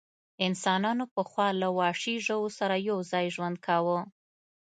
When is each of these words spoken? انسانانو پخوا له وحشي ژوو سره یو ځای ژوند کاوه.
انسانانو 0.45 1.03
پخوا 1.15 1.47
له 1.61 1.67
وحشي 1.79 2.15
ژوو 2.27 2.47
سره 2.59 2.75
یو 2.89 2.97
ځای 3.11 3.25
ژوند 3.35 3.57
کاوه. 3.65 3.99